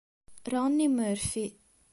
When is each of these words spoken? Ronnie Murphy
Ronnie 0.51 0.89
Murphy 0.89 1.45